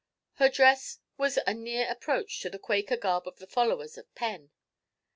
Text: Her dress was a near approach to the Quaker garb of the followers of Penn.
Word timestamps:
Her 0.37 0.49
dress 0.49 0.97
was 1.15 1.37
a 1.45 1.53
near 1.53 1.85
approach 1.87 2.39
to 2.39 2.49
the 2.49 2.57
Quaker 2.57 2.97
garb 2.97 3.27
of 3.27 3.37
the 3.37 3.45
followers 3.45 3.99
of 3.99 4.15
Penn. 4.15 4.49